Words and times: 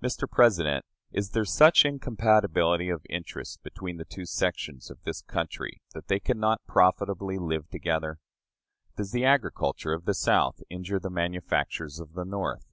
Mr. 0.00 0.30
President, 0.30 0.86
is 1.10 1.30
there 1.30 1.44
such 1.44 1.84
incompatibility 1.84 2.88
of 2.88 3.04
interest 3.10 3.60
between 3.64 3.96
the 3.96 4.04
two 4.04 4.24
sections 4.24 4.92
of 4.92 5.02
this 5.02 5.22
country 5.22 5.82
that 5.92 6.06
they 6.06 6.20
can 6.20 6.38
not 6.38 6.64
profitably 6.68 7.36
live 7.36 7.68
together? 7.68 8.20
Does 8.96 9.10
the 9.10 9.24
agriculture 9.24 9.92
of 9.92 10.04
the 10.04 10.14
South 10.14 10.62
injure 10.70 11.00
the 11.00 11.10
manufactures 11.10 11.98
of 11.98 12.12
the 12.12 12.24
North? 12.24 12.68